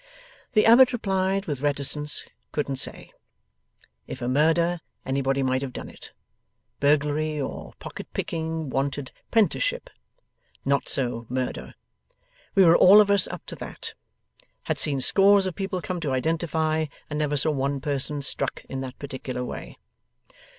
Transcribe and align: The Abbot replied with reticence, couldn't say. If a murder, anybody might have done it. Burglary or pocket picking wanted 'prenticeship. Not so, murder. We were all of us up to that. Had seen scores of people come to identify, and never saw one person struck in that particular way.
The 0.53 0.65
Abbot 0.65 0.93
replied 0.93 1.45
with 1.45 1.61
reticence, 1.61 2.25
couldn't 2.51 2.77
say. 2.77 3.11
If 4.07 4.19
a 4.19 4.27
murder, 4.27 4.79
anybody 5.05 5.43
might 5.43 5.61
have 5.61 5.73
done 5.73 5.89
it. 5.89 6.11
Burglary 6.79 7.39
or 7.39 7.73
pocket 7.77 8.11
picking 8.11 8.71
wanted 8.71 9.11
'prenticeship. 9.29 9.91
Not 10.65 10.89
so, 10.89 11.27
murder. 11.29 11.75
We 12.55 12.65
were 12.65 12.75
all 12.75 12.99
of 12.99 13.11
us 13.11 13.27
up 13.27 13.45
to 13.45 13.55
that. 13.57 13.93
Had 14.63 14.79
seen 14.79 15.01
scores 15.01 15.45
of 15.45 15.53
people 15.53 15.83
come 15.83 15.99
to 15.99 16.13
identify, 16.13 16.87
and 17.07 17.19
never 17.19 17.37
saw 17.37 17.51
one 17.51 17.79
person 17.79 18.23
struck 18.23 18.65
in 18.67 18.81
that 18.81 18.97
particular 18.97 19.43
way. 19.45 19.77